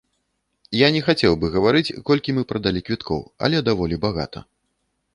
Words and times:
Я 0.77 0.87
не 0.95 1.01
хацеў 1.09 1.33
бы 1.43 1.51
гаварыць 1.57 1.95
колькі 2.09 2.37
мы 2.39 2.47
прадалі 2.55 2.85
квіткоў, 2.91 3.21
але 3.47 3.57
даволі 3.73 4.05
багата. 4.11 4.39